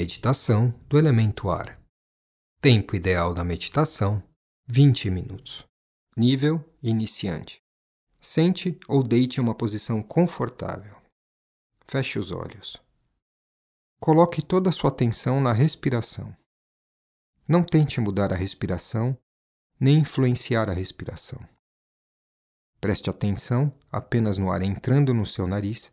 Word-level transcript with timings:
Meditação 0.00 0.72
do 0.88 0.96
elemento 0.96 1.50
ar. 1.50 1.76
Tempo 2.60 2.94
ideal 2.94 3.34
da 3.34 3.42
meditação: 3.42 4.22
20 4.68 5.10
minutos. 5.10 5.66
Nível 6.16 6.64
iniciante. 6.80 7.60
Sente 8.20 8.78
ou 8.86 9.02
deite 9.02 9.40
em 9.40 9.42
uma 9.42 9.56
posição 9.56 10.00
confortável. 10.00 10.96
Feche 11.84 12.16
os 12.16 12.30
olhos. 12.30 12.80
Coloque 13.98 14.40
toda 14.40 14.70
a 14.70 14.72
sua 14.72 14.90
atenção 14.90 15.40
na 15.40 15.52
respiração. 15.52 16.32
Não 17.48 17.64
tente 17.64 18.00
mudar 18.00 18.32
a 18.32 18.36
respiração 18.36 19.18
nem 19.80 19.98
influenciar 19.98 20.70
a 20.70 20.74
respiração. 20.74 21.40
Preste 22.80 23.10
atenção 23.10 23.76
apenas 23.90 24.38
no 24.38 24.48
ar 24.52 24.62
entrando 24.62 25.12
no 25.12 25.26
seu 25.26 25.48
nariz, 25.48 25.92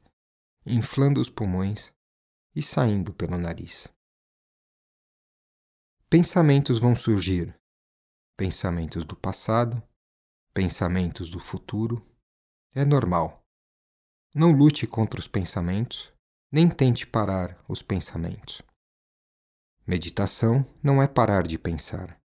inflando 0.63 1.19
os 1.19 1.27
pulmões 1.27 1.91
e 2.55 2.61
saindo 2.61 3.11
pelo 3.11 3.39
nariz. 3.39 3.95
Pensamentos 6.18 6.79
vão 6.79 6.96
surgir. 6.96 7.54
Pensamentos 8.37 9.04
do 9.04 9.18
passado, 9.18 9.83
pensamentos 10.54 11.28
do 11.28 11.41
futuro. 11.41 12.10
É 12.74 12.86
normal. 12.86 13.46
Não 14.33 14.54
lute 14.54 14.88
contra 14.88 15.19
os 15.19 15.28
pensamentos, 15.28 16.14
nem 16.50 16.69
tente 16.69 17.05
parar 17.05 17.61
os 17.68 17.82
pensamentos. 17.82 18.61
Meditação 19.86 20.65
não 20.82 21.04
é 21.04 21.07
parar 21.10 21.43
de 21.43 21.60
pensar. 21.60 22.18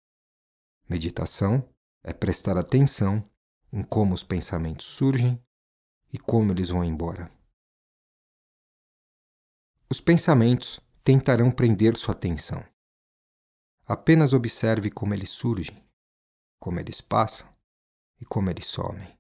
Meditação 0.88 1.68
é 2.04 2.14
prestar 2.14 2.60
atenção 2.60 3.28
em 3.74 3.82
como 3.82 4.14
os 4.14 4.22
pensamentos 4.22 4.86
surgem 4.86 5.44
e 6.14 6.20
como 6.20 6.52
eles 6.52 6.70
vão 6.70 6.84
embora. 6.84 7.32
Os 9.90 10.00
pensamentos 10.00 10.80
tentarão 11.04 11.50
prender 11.50 11.98
sua 11.98 12.14
atenção. 12.14 12.64
Apenas 13.92 14.34
observe 14.34 14.92
como 14.92 15.16
eles 15.16 15.32
surgem, 15.32 15.84
como 16.60 16.80
eles 16.80 17.02
passam 17.02 17.52
e 18.22 18.26
como 18.26 18.48
eles 18.48 18.68
somem. 18.68 19.18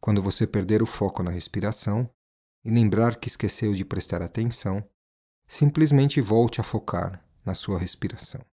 Quando 0.00 0.22
você 0.22 0.46
perder 0.46 0.80
o 0.80 0.86
foco 0.86 1.20
na 1.20 1.32
respiração 1.32 2.08
e 2.64 2.70
lembrar 2.70 3.18
que 3.18 3.26
esqueceu 3.26 3.74
de 3.74 3.84
prestar 3.84 4.22
atenção, 4.22 4.88
simplesmente 5.44 6.20
volte 6.20 6.60
a 6.60 6.62
focar 6.62 7.28
na 7.44 7.52
sua 7.52 7.80
respiração. 7.80 8.46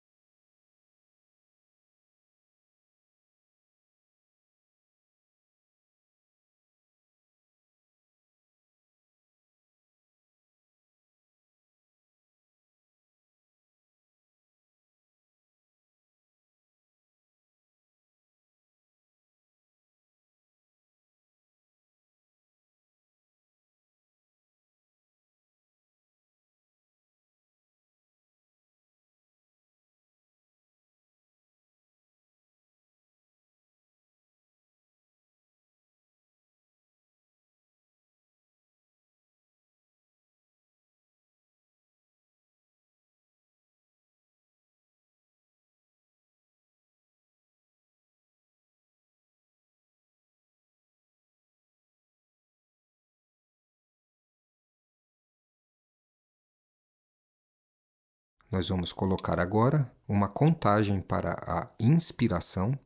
Nós 58.52 58.70
vamos 58.70 58.94
colocar 58.94 59.40
agora 59.40 59.92
uma 60.08 60.30
contagem 60.30 61.02
para 61.02 61.34
a 61.48 61.76
inspiração, 61.80 62.78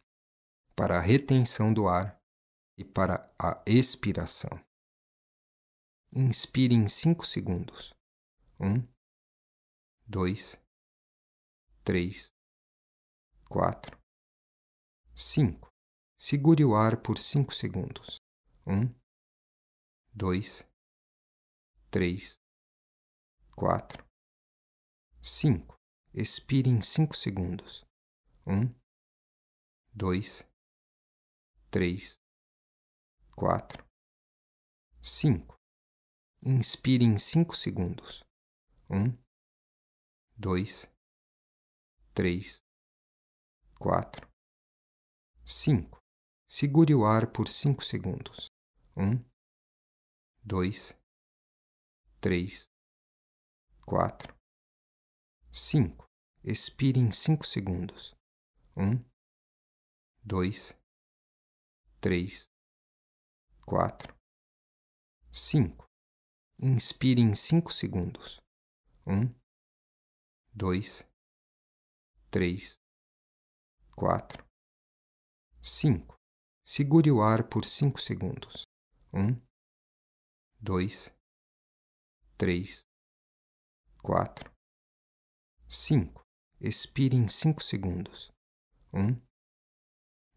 para 0.75 0.97
a 0.97 1.01
retenção 1.01 1.73
do 1.73 1.87
ar 1.87 2.17
e 2.77 2.83
para 2.83 3.29
a 3.37 3.61
expiração. 3.65 4.49
Inspire 6.11 6.73
em 6.73 6.87
5 6.87 7.25
segundos. 7.25 7.93
1, 8.59 8.87
2, 10.07 10.57
3, 11.83 12.33
4, 13.49 13.99
5. 15.13 15.69
Segure 16.17 16.65
o 16.65 16.75
ar 16.75 16.97
por 16.97 17.17
5 17.17 17.53
segundos. 17.53 18.21
1, 18.65 18.93
2, 20.13 20.65
3, 21.91 22.39
4, 23.55 24.08
5. 25.29 25.75
Expire 26.11 26.69
em 26.69 26.81
5 26.81 27.15
segundos. 27.15 27.85
1, 28.47 28.73
2, 29.93 30.43
3, 31.69 32.19
4, 33.35 33.85
5. 35.01 35.55
Inspire 36.41 37.05
em 37.05 37.17
5 37.17 37.55
segundos. 37.55 38.23
1, 38.89 39.15
2, 40.35 40.87
3, 42.15 42.63
4, 43.77 44.27
5. 45.45 45.99
Segure 46.49 46.95
o 46.95 47.05
ar 47.05 47.31
por 47.31 47.47
5 47.47 47.83
segundos. 47.83 48.47
1, 48.97 49.23
2, 50.43 50.97
3, 52.19 52.67
4, 53.85 54.38
5. 55.59 56.05
Expire 56.41 56.99
em 56.99 57.11
5 57.11 57.45
segundos. 57.45 58.15
1, 58.77 59.03
2, 60.23 60.73
3, 61.99 62.49
4, 63.65 64.15
5. 65.31 65.85
Inspire 66.59 67.21
em 67.21 67.35
5 67.35 67.71
segundos. 67.73 68.39
1, 69.05 69.35
2, 70.53 71.05
3, 72.31 72.79
4, 73.95 74.45
5. 75.61 76.15
Segure 76.65 77.11
o 77.11 77.21
ar 77.21 77.49
por 77.49 77.65
5 77.65 77.99
segundos. 77.99 78.63
1, 79.13 79.39
2, 80.61 81.11
3, 82.37 82.81
4, 84.01 84.48
5. 85.71 86.23
Expire 86.59 87.15
em 87.15 87.27
5 87.27 87.61
segundos. 87.61 88.31
1, 88.91 89.21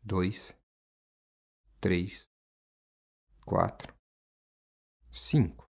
2, 0.03 0.55
3, 1.81 2.31
4, 3.47 3.95
5. 5.11 5.65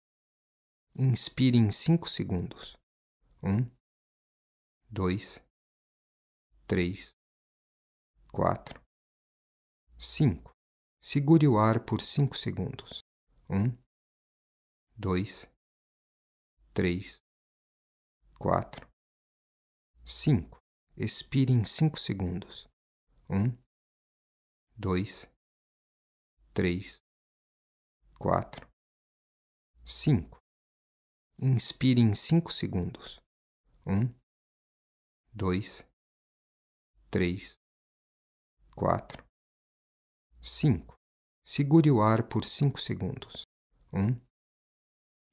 Inspire 0.97 1.59
em 1.59 1.71
5 1.71 2.09
segundos. 2.09 2.77
1, 3.41 3.71
2, 4.91 5.41
3, 6.67 7.13
4, 8.33 8.83
5. 9.97 10.51
Segure 11.01 11.47
o 11.47 11.57
ar 11.57 11.85
por 11.85 12.01
5 12.01 12.37
segundos. 12.37 13.05
1, 13.49 13.79
2, 14.97 15.49
3, 16.75 17.23
4, 18.41 18.92
5. 20.05 20.59
Expire 20.97 21.53
em 21.53 21.65
5 21.65 21.99
segundos. 21.99 22.69
1, 23.31 23.57
2, 24.77 25.29
3, 26.53 27.03
4, 28.19 28.69
5. 29.85 30.39
Inspire 31.39 32.01
em 32.01 32.15
5 32.15 32.53
segundos. 32.53 33.21
1, 33.87 34.13
2, 35.33 35.85
3, 37.11 37.61
4, 38.75 39.25
5. 40.41 40.95
Segure 41.45 41.91
o 41.91 42.03
ar 42.03 42.29
por 42.29 42.45
5 42.45 42.81
segundos. 42.81 43.45
1, 43.93 44.21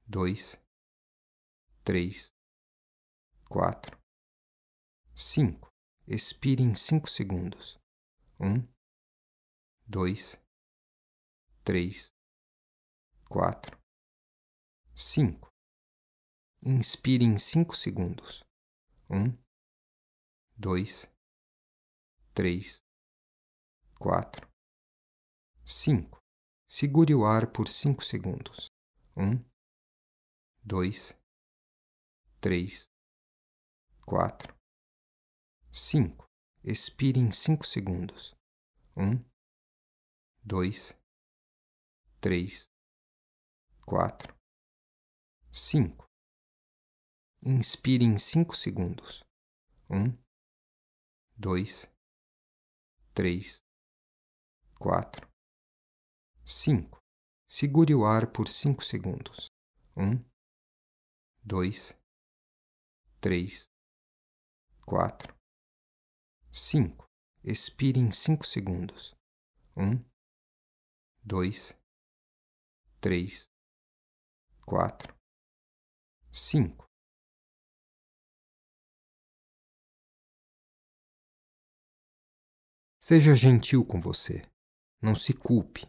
2, 0.08 0.58
3, 1.84 2.30
4, 3.50 3.99
5. 5.22 5.70
Expire 6.08 6.64
em 6.64 6.74
5 6.74 7.10
segundos. 7.10 7.78
1, 8.40 8.66
2, 9.86 10.42
3, 11.66 12.14
4, 13.28 13.78
5. 14.96 15.50
Inspire 16.64 17.26
em 17.26 17.38
5 17.38 17.76
segundos. 17.76 18.46
1, 19.10 19.38
2, 20.56 21.06
3, 22.34 22.80
4, 24.00 24.50
5. 25.66 26.18
Segure 26.66 27.14
o 27.14 27.26
ar 27.26 27.52
por 27.52 27.68
5 27.68 28.02
segundos. 28.06 28.72
1, 29.18 29.44
2, 30.64 31.14
3, 32.40 32.90
4, 34.06 34.59
5. 35.80 36.26
Expire 36.62 37.20
em 37.20 37.32
5 37.32 37.66
segundos. 37.66 38.36
1, 38.98 39.24
2, 40.44 40.94
3, 42.20 42.70
4, 43.86 44.36
5. 45.52 46.06
Inspire 47.42 48.04
em 48.04 48.18
5 48.18 48.56
segundos. 48.56 49.24
1, 49.90 50.18
2, 51.38 51.88
3, 53.14 53.64
4, 54.78 55.30
5. 56.46 57.00
Segure 57.48 57.96
o 57.96 58.06
ar 58.06 58.32
por 58.34 58.50
5 58.50 58.84
segundos. 58.84 59.48
1, 59.96 60.24
2, 61.42 61.98
3, 63.22 63.70
4, 64.86 65.39
5. 66.52 67.06
Expire 67.44 68.00
em 68.00 68.12
5 68.12 68.46
segundos. 68.46 69.16
1, 69.78 70.04
2, 71.24 71.76
3, 73.00 73.50
4, 74.66 75.16
5. 76.32 76.86
Seja 83.00 83.36
gentil 83.36 83.86
com 83.86 84.00
você. 84.00 84.42
Não 85.02 85.16
se 85.16 85.34
culpe. 85.34 85.88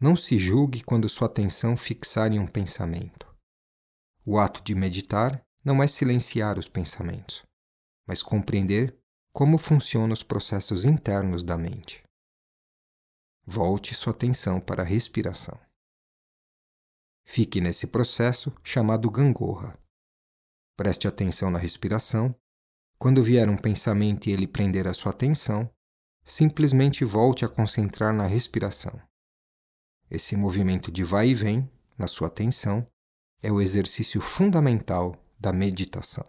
Não 0.00 0.16
se 0.16 0.38
julgue 0.38 0.82
quando 0.82 1.08
sua 1.08 1.26
atenção 1.26 1.76
fixar 1.76 2.32
em 2.32 2.38
um 2.38 2.46
pensamento. 2.46 3.32
O 4.24 4.38
ato 4.38 4.62
de 4.62 4.74
meditar 4.74 5.42
não 5.64 5.82
é 5.82 5.86
silenciar 5.86 6.58
os 6.58 6.68
pensamentos, 6.68 7.42
mas 8.06 8.22
compreender 8.22 9.01
como 9.32 9.56
funcionam 9.56 10.12
os 10.12 10.22
processos 10.22 10.84
internos 10.84 11.42
da 11.42 11.56
mente. 11.56 12.02
Volte 13.46 13.94
sua 13.94 14.12
atenção 14.12 14.60
para 14.60 14.82
a 14.82 14.86
respiração. 14.86 15.58
Fique 17.24 17.60
nesse 17.60 17.86
processo 17.86 18.52
chamado 18.62 19.10
gangorra. 19.10 19.76
Preste 20.76 21.08
atenção 21.08 21.50
na 21.50 21.58
respiração. 21.58 22.34
Quando 22.98 23.22
vier 23.22 23.48
um 23.48 23.56
pensamento 23.56 24.28
e 24.28 24.32
ele 24.32 24.46
prender 24.46 24.86
a 24.86 24.94
sua 24.94 25.12
atenção, 25.12 25.68
simplesmente 26.22 27.04
volte 27.04 27.44
a 27.44 27.48
concentrar 27.48 28.14
na 28.14 28.26
respiração. 28.26 29.00
Esse 30.10 30.36
movimento 30.36 30.92
de 30.92 31.02
vai 31.02 31.30
e 31.30 31.34
vem, 31.34 31.70
na 31.96 32.06
sua 32.06 32.28
atenção, 32.28 32.86
é 33.42 33.50
o 33.50 33.60
exercício 33.60 34.20
fundamental 34.20 35.16
da 35.38 35.52
meditação. 35.52 36.26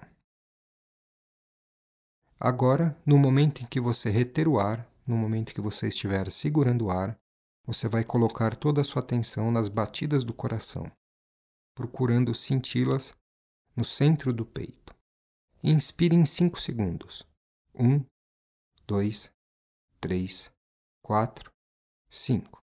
Agora, 2.46 3.02
no 3.06 3.18
momento 3.18 3.64
em 3.64 3.66
que 3.66 3.80
você 3.80 4.10
reter 4.10 4.50
o 4.50 4.60
ar, 4.60 4.86
no 5.08 5.16
momento 5.16 5.52
em 5.52 5.54
que 5.54 5.62
você 5.62 5.88
estiver 5.88 6.30
segurando 6.30 6.88
o 6.88 6.92
ar, 6.92 7.18
você 7.66 7.88
vai 7.88 8.04
colocar 8.04 8.54
toda 8.58 8.82
a 8.82 8.84
sua 8.84 9.02
atenção 9.02 9.50
nas 9.50 9.70
batidas 9.70 10.26
do 10.26 10.34
coração, 10.34 10.92
procurando 11.74 12.36
senti-las 12.36 13.16
no 13.74 13.86
centro 13.86 14.34
do 14.34 14.46
peito. 14.46 14.94
Inspire 15.64 16.18
em 16.18 16.26
5 16.26 16.60
segundos. 16.60 17.26
1, 17.74 18.04
2, 18.88 19.32
3, 20.02 20.52
4, 21.02 21.50
5. 22.10 22.62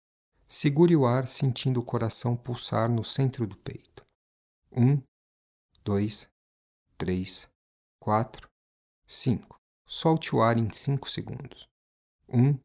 Segure 0.47 0.95
o 0.95 1.05
ar 1.05 1.27
sentindo 1.27 1.81
o 1.81 1.85
coração 1.85 2.35
pulsar 2.35 2.89
no 2.89 3.03
centro 3.03 3.45
do 3.45 3.55
peito. 3.55 4.03
1, 4.71 5.03
2, 5.83 6.27
3, 6.97 7.47
4, 7.99 8.49
5. 9.05 9.56
Solte 9.89 10.35
o 10.35 10.41
ar 10.41 10.57
em 10.57 10.69
5 10.69 11.09
segundos. 11.09 11.69
1, 12.27 12.59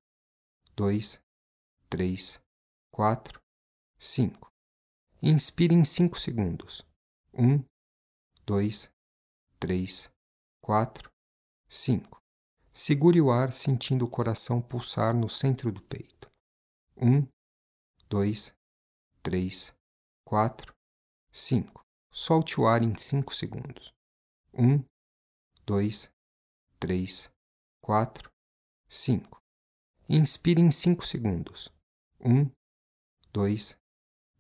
2, 0.74 1.20
3, 1.88 2.42
4, 2.90 3.40
5. 3.96 4.50
Inspire 5.22 5.72
em 5.72 5.84
5 5.84 6.18
segundos. 6.18 6.84
1, 7.32 7.64
2, 8.44 8.90
3, 9.60 10.10
4, 10.60 11.12
5. 11.68 12.20
Segure 12.72 13.20
o 13.20 13.30
ar 13.30 13.52
sentindo 13.52 14.04
o 14.04 14.10
coração 14.10 14.60
pulsar 14.60 15.14
no 15.14 15.28
centro 15.28 15.70
do 15.70 15.80
peito. 15.80 16.28
1, 16.96 17.24
2, 18.08 18.52
3, 19.22 19.72
4, 20.24 20.74
5. 21.30 21.86
Solte 22.10 22.60
o 22.60 22.66
ar 22.66 22.82
em 22.82 22.98
5 22.98 23.32
segundos. 23.32 23.94
1, 24.52 24.84
2, 25.64 26.06
3, 26.06 26.21
4, 27.80 28.28
5. 28.88 29.40
Inspire 30.08 30.60
em 30.60 30.72
5 30.72 31.06
segundos. 31.06 31.68
1, 32.18 32.50
2, 33.32 33.76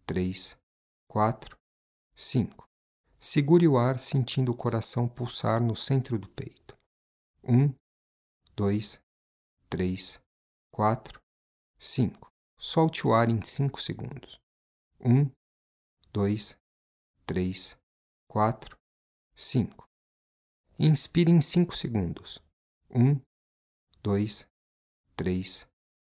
3, 0.04 0.58
4, 1.06 1.56
5. 2.12 2.68
Segure 3.20 3.68
o 3.68 3.78
ar 3.78 4.00
sentindo 4.00 4.50
o 4.50 4.56
coração 4.56 5.08
pulsar 5.08 5.62
no 5.62 5.76
centro 5.76 6.18
do 6.18 6.28
peito. 6.30 6.76
1, 7.44 7.72
2, 8.56 9.00
3, 9.70 10.20
4, 10.72 11.20
5. 11.78 12.28
Solte 12.58 13.06
o 13.06 13.14
ar 13.14 13.28
em 13.28 13.40
5 13.40 13.80
segundos. 13.80 14.40
1, 14.98 15.30
2, 16.12 16.56
3, 17.24 17.78
4, 18.26 18.76
5. 19.32 19.91
Inspire 20.84 21.30
em 21.30 21.40
5 21.40 21.76
segundos. 21.76 22.40
1, 22.90 23.20
2, 24.02 24.44
3, 25.14 25.68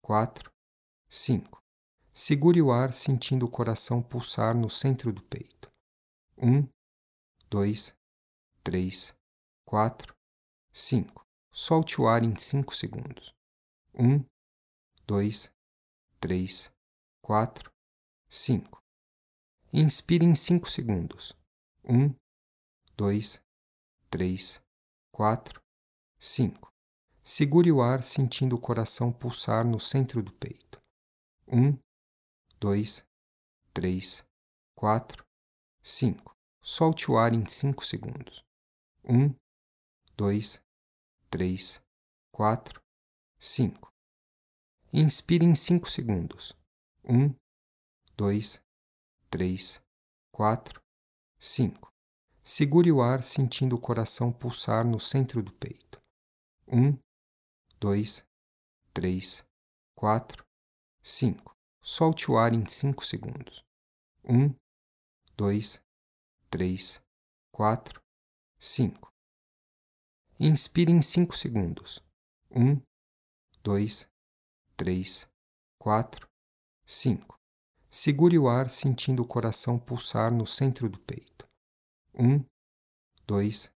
4, 0.02 0.52
5. 1.08 1.62
Segure 2.12 2.60
o 2.60 2.72
ar 2.72 2.92
sentindo 2.92 3.46
o 3.46 3.48
coração 3.48 4.02
pulsar 4.02 4.56
no 4.56 4.68
centro 4.68 5.12
do 5.12 5.22
peito. 5.22 5.70
1, 6.36 6.66
2, 7.48 7.94
3, 8.64 9.14
4, 9.64 10.12
5. 10.72 11.24
Solte 11.52 12.00
o 12.00 12.08
ar 12.08 12.24
em 12.24 12.36
5 12.36 12.74
segundos. 12.74 13.32
1, 13.94 14.24
2, 15.06 15.48
3, 16.18 16.72
4, 17.22 17.72
5. 18.28 18.82
Inspire 19.72 20.24
em 20.24 20.34
5 20.34 20.68
segundos. 20.68 21.32
1, 21.84 22.12
2, 22.96 23.34
3, 23.34 23.45
4, 25.12 25.60
5. 26.18 26.72
Segure 27.22 27.70
o 27.70 27.82
ar 27.82 28.02
sentindo 28.02 28.56
o 28.56 28.58
coração 28.58 29.12
pulsar 29.12 29.66
no 29.66 29.78
centro 29.78 30.22
do 30.22 30.32
peito. 30.32 30.80
1, 31.46 31.78
2, 32.58 33.04
3, 33.74 34.24
4, 34.74 35.22
5. 35.82 36.34
Solte 36.62 37.10
o 37.10 37.18
ar 37.18 37.34
em 37.34 37.46
5 37.46 37.84
segundos. 37.84 38.42
1, 39.04 39.34
2, 40.16 40.62
3, 41.28 41.82
4, 42.32 42.82
5. 43.38 43.92
Inspire 44.94 45.44
em 45.44 45.54
5 45.54 45.90
segundos. 45.90 46.54
1, 47.04 47.34
2, 48.16 48.62
3, 49.28 49.82
4, 50.32 50.82
5. 51.38 51.95
Segure 52.48 52.92
o 52.92 53.02
ar 53.02 53.24
sentindo 53.24 53.74
o 53.74 53.80
coração 53.80 54.30
pulsar 54.32 54.86
no 54.86 55.00
centro 55.00 55.42
do 55.42 55.52
peito. 55.52 56.00
1, 56.68 56.96
2, 57.80 58.24
3, 58.94 59.44
4, 59.96 60.44
5. 61.02 61.56
Solte 61.82 62.30
o 62.30 62.38
ar 62.38 62.54
em 62.54 62.64
5 62.64 63.04
segundos. 63.04 63.64
1, 64.22 64.54
2, 65.36 65.80
3, 66.48 67.02
4, 67.50 68.00
5. 68.60 69.12
Inspire 70.38 70.92
em 70.92 71.02
5 71.02 71.36
segundos. 71.36 72.00
1, 72.52 72.80
2, 73.64 74.08
3, 74.76 75.28
4, 75.80 76.28
5. 76.86 77.40
Segure 77.90 78.38
o 78.38 78.48
ar 78.48 78.70
sentindo 78.70 79.24
o 79.24 79.26
coração 79.26 79.80
pulsar 79.80 80.32
no 80.32 80.46
centro 80.46 80.88
do 80.88 81.00
peito. 81.00 81.35
1, 82.18 82.42
2, 83.26 83.70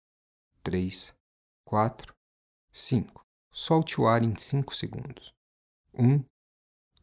3, 0.64 1.14
4, 1.66 2.16
5. 2.72 3.26
Solte 3.52 4.00
o 4.00 4.08
ar 4.08 4.24
em 4.24 4.34
5 4.34 4.74
segundos. 4.74 5.34
1, 5.94 6.24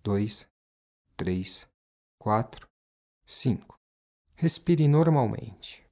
2, 0.03 0.49
3, 1.15 1.69
4, 2.19 2.67
5. 3.27 3.79
Respire 4.35 4.89
normalmente. 4.89 5.85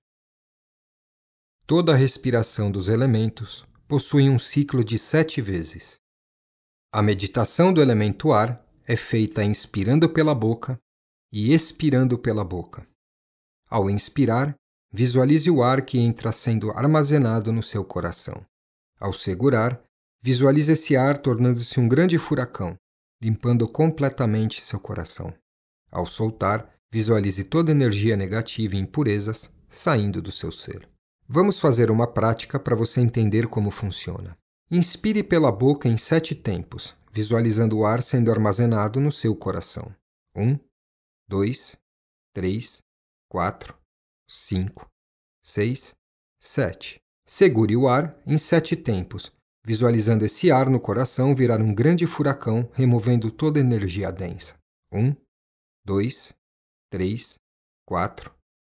Toda 1.67 1.93
a 1.93 1.97
respiração 1.97 2.73
dos 2.73 2.89
elementos 2.89 3.67
possui 3.87 4.31
um 4.31 4.39
ciclo 4.39 4.83
de 4.83 4.99
sete 4.99 5.43
vezes. 5.43 5.97
A 6.91 7.03
meditação 7.03 7.71
do 7.71 7.83
elemento 7.83 8.33
ar 8.33 8.67
é 8.87 8.97
feita 8.97 9.45
inspirando 9.45 10.09
pela 10.11 10.35
boca 10.35 10.81
e 11.31 11.53
expirando 11.53 12.19
pela 12.19 12.45
boca. 12.45 12.89
Ao 13.69 13.91
inspirar, 13.91 14.55
visualize 14.97 15.51
o 15.51 15.61
ar 15.61 15.85
que 15.85 15.99
entra 15.99 16.31
sendo 16.31 16.71
armazenado 16.71 17.53
no 17.53 17.65
seu 17.65 17.85
coração. 17.85 18.47
Ao 19.01 19.13
segurar, 19.13 19.83
visualize 20.23 20.71
esse 20.71 20.97
ar 20.97 21.19
tornando-se 21.19 21.81
um 21.81 21.89
grande 21.89 22.17
furacão, 22.17 22.77
limpando 23.21 23.67
completamente 23.67 24.63
seu 24.63 24.79
coração. 24.79 25.35
Ao 25.91 26.07
soltar, 26.07 26.73
visualize 26.93 27.43
toda 27.43 27.73
energia 27.73 28.17
negativa 28.17 28.77
e 28.77 28.79
impurezas 28.79 29.53
saindo 29.69 30.23
do 30.23 30.31
seu 30.31 30.53
ser. 30.53 30.89
Vamos 31.27 31.59
fazer 31.59 31.91
uma 31.91 32.07
prática 32.07 32.61
para 32.61 32.77
você 32.77 33.01
entender 33.01 33.49
como 33.49 33.73
funciona. 33.73 34.39
Inspire 34.71 35.25
pela 35.25 35.51
boca 35.51 35.89
em 35.89 35.97
sete 35.97 36.37
tempos, 36.37 36.95
visualizando 37.13 37.79
o 37.79 37.85
ar 37.85 38.01
sendo 38.01 38.31
armazenado 38.31 39.01
no 39.01 39.11
seu 39.11 39.35
coração. 39.35 39.93
Um, 40.37 40.57
dois, 41.29 41.77
três, 42.33 42.79
quatro, 43.29 43.75
cinco, 44.35 44.91
seis, 45.41 45.95
sete. 46.41 47.01
Segure 47.25 47.77
o 47.77 47.89
ar 47.89 48.21
em 48.27 48.37
sete 48.37 48.77
tempos, 48.77 49.33
visualizando 49.65 50.25
esse 50.25 50.51
ar 50.51 50.69
no 50.69 50.81
coração 50.81 51.35
virar 51.35 51.61
um 51.61 51.75
grande 51.75 52.07
furacão, 52.07 52.69
removendo 52.75 53.31
toda 53.31 53.61
energia 53.61 54.11
densa. 54.13 54.57
Um, 54.93 55.15
dois, 55.85 56.35
três, 56.91 57.39
quatro, 57.87 58.35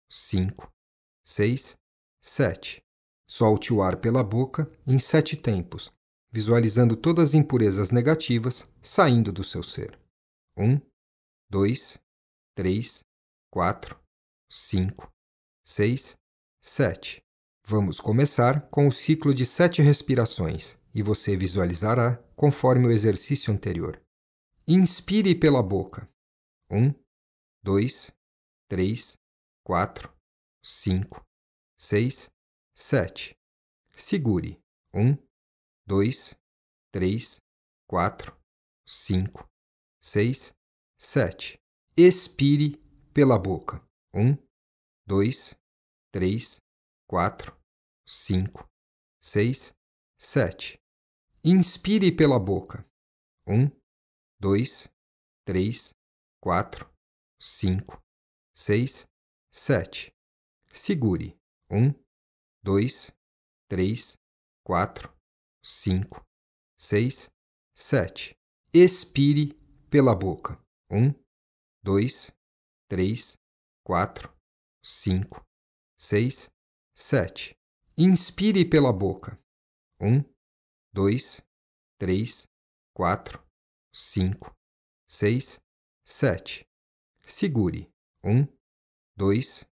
cinco, 0.10 0.72
seis, 1.24 1.78
7. 2.22 2.84
Solte 3.28 3.74
o 3.74 3.82
ar 3.82 3.98
pela 3.98 4.24
boca 4.24 4.70
em 4.86 5.00
sete 5.00 5.38
tempos, 5.38 5.92
visualizando 6.32 6.96
todas 6.98 7.30
as 7.30 7.34
impurezas 7.34 7.92
negativas 7.92 8.68
saindo 8.82 9.32
do 9.32 9.44
seu 9.44 9.64
ser. 9.64 9.98
1, 10.58 10.82
2, 11.50 11.98
3, 12.56 13.06
4, 13.52 14.00
5, 14.50 15.14
6, 15.70 16.18
7. 16.60 17.22
Vamos 17.64 18.00
começar 18.00 18.68
com 18.70 18.88
o 18.88 18.92
ciclo 18.92 19.36
de 19.36 19.46
sete 19.46 19.84
respirações 19.84 20.76
e 20.96 21.04
você 21.04 21.38
visualizará 21.38 22.16
conforme 22.36 22.88
o 22.88 22.92
exercício 22.92 23.54
anterior. 23.54 24.02
Inspire 24.68 25.36
pela 25.36 25.62
boca. 25.62 26.10
1, 26.72 26.92
2, 27.64 28.12
3, 28.68 29.14
4, 29.64 30.12
5, 30.64 31.24
seis, 31.78 32.32
sete. 32.74 33.38
Segure. 33.94 34.60
Um, 34.92 35.16
dois, 35.86 36.36
três, 36.92 37.40
quatro, 37.88 38.36
cinco, 38.88 39.48
seis, 40.02 40.52
sete. 40.98 41.60
Expire 41.96 42.76
pela 43.14 43.38
boca. 43.38 43.82
Um, 44.14 44.36
dois, 45.06 45.59
três, 46.12 46.62
quatro, 47.08 47.56
cinco, 48.06 48.68
seis, 49.20 49.74
sete. 50.18 50.80
Inspire 51.44 52.12
pela 52.12 52.40
boca. 52.40 52.86
Um, 53.48 53.70
dois, 54.40 54.90
três, 55.46 55.94
quatro, 56.42 56.90
cinco, 57.40 58.02
seis, 58.54 59.08
sete. 59.52 60.14
Segure. 60.72 61.38
Um, 61.72 61.94
dois, 62.64 63.12
três, 63.68 64.18
quatro, 64.64 65.16
cinco, 65.64 66.26
seis, 66.78 67.30
sete. 67.74 68.36
Expire 68.74 69.54
pela 69.90 70.16
boca. 70.16 70.60
Um, 70.92 71.14
dois, 71.84 72.32
três, 72.88 73.38
quatro, 73.84 74.32
cinco, 74.84 75.46
seis, 76.00 76.50
sete. 76.96 77.58
Inspire 77.98 78.64
pela 78.64 78.94
boca. 78.94 79.38
Um, 80.00 80.24
dois, 80.94 81.42
três, 82.00 82.48
quatro, 82.94 83.46
cinco, 83.94 84.56
seis, 85.06 85.60
sete. 86.06 86.66
Segure. 87.26 87.92
Um, 88.24 88.48
dois, 89.16 89.66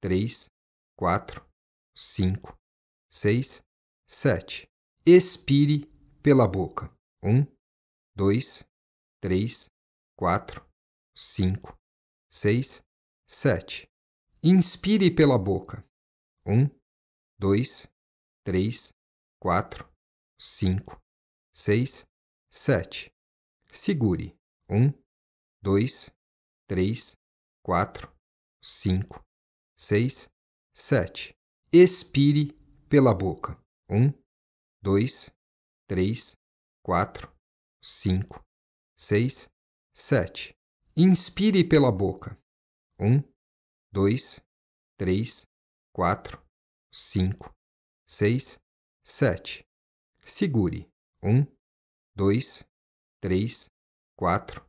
três, 0.00 0.50
quatro, 0.96 1.46
cinco, 1.94 2.58
seis, 3.08 3.62
sete. 4.04 4.68
Expire 5.06 5.86
pela 6.20 6.48
boca. 6.48 6.92
Um, 7.22 7.46
dois, 8.16 8.64
três, 9.20 9.70
quatro, 10.16 10.68
cinco, 11.14 11.78
seis, 12.28 12.82
sete. 13.24 13.87
Inspire 14.42 15.10
pela 15.10 15.36
boca. 15.36 15.84
Um, 16.46 16.70
dois, 17.40 17.88
três, 18.44 18.94
quatro, 19.40 19.88
cinco, 20.38 21.02
seis, 21.52 22.06
sete. 22.48 23.12
Segure. 23.68 24.38
Um, 24.70 24.92
dois, 25.60 26.10
três, 26.68 27.16
quatro, 27.64 28.14
cinco, 28.62 29.24
seis, 29.76 30.28
sete. 30.72 31.34
Expire 31.72 32.52
pela 32.88 33.12
boca. 33.12 33.60
Um, 33.90 34.12
dois, 34.80 35.30
três, 35.88 36.36
quatro, 36.80 37.28
cinco, 37.82 38.40
seis, 38.96 39.48
sete. 39.92 40.54
Inspire 40.96 41.64
pela 41.64 41.90
boca. 41.90 42.38
Um, 43.00 43.20
dois, 43.90 44.40
três, 44.96 45.46
quatro, 45.92 46.42
cinco, 46.92 47.54
seis, 48.06 48.58
sete. 49.02 49.66
Segure. 50.22 50.90
Um, 51.22 51.46
dois, 52.14 52.64
três, 53.20 53.70
quatro, 54.16 54.64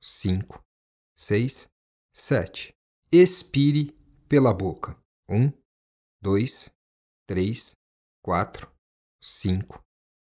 cinco, 0.00 0.62
seis, 1.14 1.68
sete. 2.12 2.74
Expire 3.10 3.92
pela 4.28 4.52
boca. 4.52 4.98
Um, 5.28 5.52
dois, 6.20 6.70
três, 7.26 7.76
quatro, 8.22 8.70
cinco, 9.20 9.82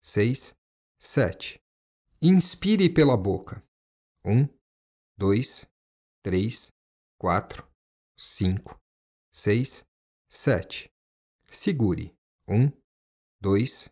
seis, 0.00 0.54
sete. 0.98 1.60
Inspire 2.22 2.88
pela 2.92 3.16
boca. 3.16 3.62
Um, 4.24 4.48
dois, 5.16 5.66
três, 6.22 6.72
quatro, 7.18 7.69
cinco, 8.20 8.78
seis, 9.30 9.82
sete. 10.28 10.92
Segure. 11.48 12.14
Um, 12.46 12.70
dois, 13.40 13.88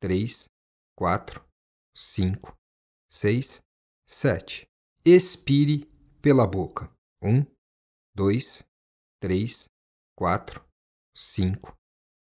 três, 0.00 0.48
quatro, 0.94 1.44
cinco, 1.92 2.56
seis, 3.08 3.60
sete. 4.06 4.68
Expire 5.04 5.86
pela 6.22 6.46
boca. 6.46 6.88
Um, 7.20 7.44
dois, 8.14 8.62
três, 9.18 9.68
quatro, 10.14 10.64
cinco, 11.12 11.76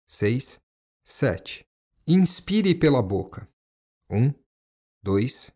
seis, 0.06 0.58
sete. 1.04 1.66
Inspire 2.06 2.74
pela 2.74 3.02
boca. 3.02 3.46
Um, 4.08 4.32
dois, 5.02 5.52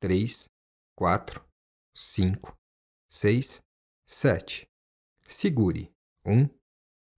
três, 0.00 0.48
quatro, 0.96 1.44
cinco, 1.94 2.56
seis, 3.06 3.62
sete. 4.06 4.66
Segure. 5.26 5.92
Um, 6.24 6.48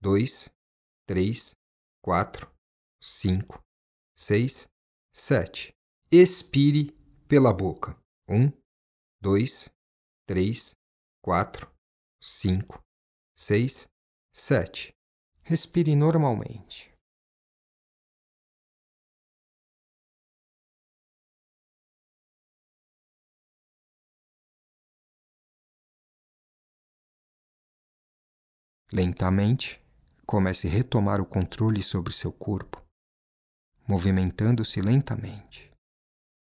dois, 0.01 0.49
três, 1.05 1.55
quatro, 2.01 2.51
cinco, 3.01 3.63
seis, 4.15 4.67
sete. 5.13 5.73
Expire 6.11 6.91
pela 7.27 7.53
boca. 7.53 7.97
Um, 8.29 8.51
dois, 9.21 9.69
três, 10.25 10.75
quatro, 11.21 11.71
cinco, 12.21 12.83
seis, 13.35 13.87
sete. 14.33 14.93
Respire 15.43 15.95
normalmente. 15.95 16.96
Lentamente, 28.91 29.83
comece 30.25 30.67
a 30.67 30.71
retomar 30.71 31.19
o 31.19 31.25
controle 31.25 31.83
sobre 31.83 32.13
seu 32.13 32.31
corpo, 32.31 32.81
movimentando-se 33.85 34.79
lentamente, 34.79 35.69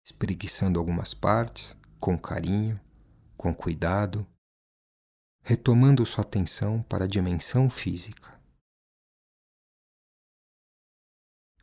espreguiçando 0.04 0.78
algumas 0.78 1.12
partes 1.12 1.76
com 1.99 2.18
carinho, 2.18 2.80
com 3.37 3.54
cuidado, 3.54 4.26
retomando 5.42 6.04
sua 6.06 6.23
atenção 6.23 6.82
para 6.82 7.04
a 7.04 7.09
dimensão 7.09 7.68
física. 7.68 8.40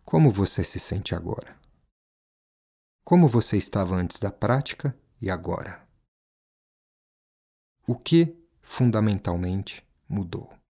Como 0.03 0.31
você 0.31 0.63
se 0.63 0.79
sente 0.79 1.13
agora? 1.13 1.59
Como 3.03 3.27
você 3.27 3.57
estava 3.57 3.95
antes 3.95 4.19
da 4.19 4.31
prática 4.31 4.97
e 5.21 5.29
agora? 5.29 5.87
O 7.87 7.95
que, 7.97 8.37
fundamentalmente, 8.61 9.85
mudou? 10.09 10.57